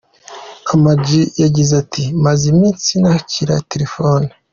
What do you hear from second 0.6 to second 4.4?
Ama G yagize ati "maze iminsi nakira telefoni.